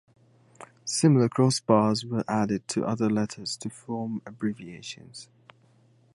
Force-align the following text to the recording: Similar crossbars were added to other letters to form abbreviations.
Similar 0.83 1.29
crossbars 1.29 2.03
were 2.07 2.23
added 2.27 2.67
to 2.69 2.85
other 2.85 3.07
letters 3.07 3.55
to 3.57 3.69
form 3.69 4.23
abbreviations. 4.25 5.29